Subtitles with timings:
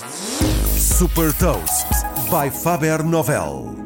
[0.00, 1.86] Super Toast
[2.30, 3.76] by Faber Novel.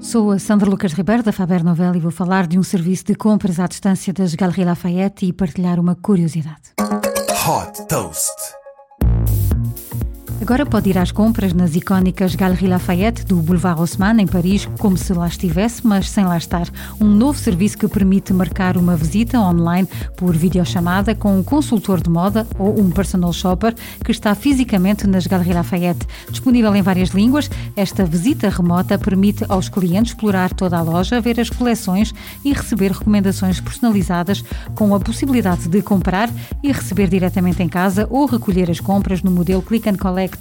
[0.00, 3.16] Sou a Sandra Lucas Ribeiro da Faber Novel e vou falar de um serviço de
[3.16, 6.74] compras à distância das Galeries Lafayette e partilhar uma curiosidade.
[6.78, 8.63] Hot Toast.
[10.44, 14.94] Agora pode ir às compras nas icónicas Galeries Lafayette do Boulevard Haussmann, em Paris, como
[14.94, 16.68] se lá estivesse, mas sem lá estar.
[17.00, 22.10] Um novo serviço que permite marcar uma visita online por videochamada com um consultor de
[22.10, 26.06] moda ou um personal shopper que está fisicamente nas Galeries Lafayette.
[26.28, 31.40] Disponível em várias línguas, esta visita remota permite aos clientes explorar toda a loja, ver
[31.40, 32.12] as coleções
[32.44, 36.28] e receber recomendações personalizadas com a possibilidade de comprar
[36.62, 40.33] e receber diretamente em casa ou recolher as compras no modelo Click and Collect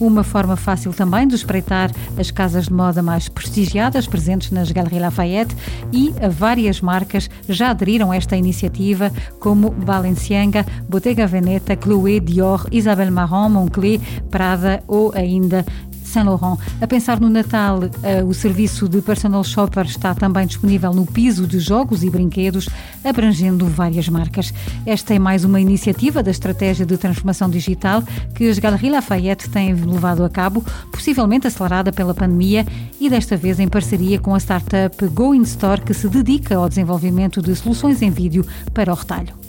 [0.00, 5.00] uma forma fácil também de espreitar as casas de moda mais prestigiadas presentes nas Galeries
[5.00, 5.54] Lafayette
[5.92, 13.12] e várias marcas já aderiram a esta iniciativa, como Balenciaga, Bottega Veneta, Chloé, Dior, Isabel
[13.12, 14.00] Marant, Moncler,
[14.30, 15.64] Prada ou ainda
[16.10, 16.58] Saint Laurent.
[16.80, 21.46] A pensar no Natal, uh, o serviço de personal shopper está também disponível no piso
[21.46, 22.68] de jogos e brinquedos,
[23.04, 24.52] abrangendo várias marcas.
[24.84, 28.02] Esta é mais uma iniciativa da estratégia de transformação digital
[28.34, 32.66] que as Galeries Lafayette têm levado a cabo, possivelmente acelerada pela pandemia
[33.00, 36.68] e desta vez em parceria com a startup Go In Store, que se dedica ao
[36.68, 39.39] desenvolvimento de soluções em vídeo para o retalho.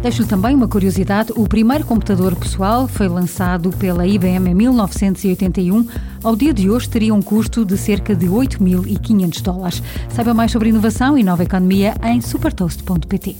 [0.00, 5.86] Deixo-lhe também uma curiosidade: o primeiro computador pessoal foi lançado pela IBM em 1981.
[6.22, 9.82] Ao dia de hoje teria um custo de cerca de 8.500 dólares.
[10.08, 13.36] Saiba mais sobre inovação e nova economia em supertoast.pt.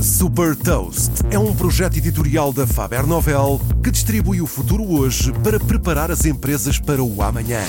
[0.00, 5.58] Super Toast é um projeto editorial da Faber Novel que distribui o futuro hoje para
[5.58, 7.60] preparar as empresas para o amanhã.